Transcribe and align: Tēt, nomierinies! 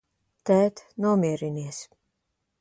Tēt, 0.49 0.81
nomierinies! 1.07 1.83